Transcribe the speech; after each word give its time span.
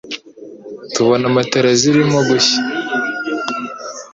tubona 0.93 1.25
matera 1.35 1.69
zirimo 1.81 2.19
gushya”. 2.29 2.57